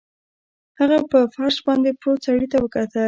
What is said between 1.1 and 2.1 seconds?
په فرش باندې